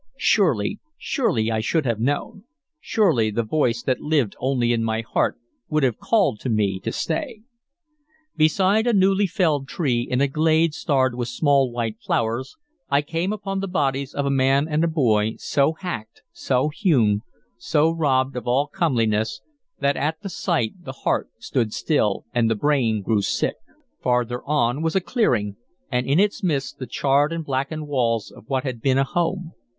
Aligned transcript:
Surely, 0.17 0.79
surely 0.97 1.51
I 1.51 1.59
should 1.59 1.85
have 1.85 1.99
known; 1.99 2.45
surely 2.79 3.29
the 3.29 3.43
voice 3.43 3.83
that 3.83 3.99
lived 3.99 4.35
only 4.39 4.73
in 4.73 4.83
my 4.83 5.01
heart 5.01 5.37
would 5.69 5.83
have 5.83 5.99
called 5.99 6.39
to 6.39 6.49
me 6.49 6.79
to 6.79 6.91
stay. 6.91 7.41
Beside 8.35 8.87
a 8.87 8.93
newly 8.93 9.27
felled 9.27 9.67
tree, 9.67 10.01
in 10.09 10.19
a 10.19 10.27
glade 10.27 10.73
starred 10.73 11.13
with 11.13 11.27
small 11.27 11.71
white 11.71 11.97
flowers, 12.03 12.57
I 12.89 13.03
came 13.03 13.31
upon 13.31 13.59
the 13.59 13.67
bodies 13.67 14.15
of 14.15 14.25
a 14.25 14.31
man 14.31 14.67
and 14.67 14.83
a 14.83 14.87
boy, 14.87 15.35
so 15.37 15.73
hacked, 15.73 16.23
so 16.31 16.69
hewn, 16.69 17.21
so 17.59 17.91
robbed 17.91 18.35
of 18.35 18.47
all 18.47 18.65
comeliness, 18.65 19.41
that 19.81 19.95
at 19.97 20.19
the 20.23 20.29
sight 20.29 20.83
the 20.83 20.93
heart 21.05 21.29
stood 21.37 21.71
still 21.75 22.25
and 22.33 22.49
the 22.49 22.55
brain 22.55 23.03
grew 23.03 23.21
sick. 23.21 23.57
Farther 24.01 24.43
on 24.45 24.81
was 24.81 24.95
a 24.95 24.99
clearing, 24.99 25.57
and 25.91 26.07
in 26.07 26.19
its 26.19 26.41
midst 26.41 26.79
the 26.79 26.87
charred 26.87 27.31
and 27.31 27.45
blackened 27.45 27.87
walls 27.87 28.31
of 28.31 28.45
what 28.47 28.63
had 28.63 28.81
been 28.81 28.97
a 28.97 29.03
home. 29.03 29.51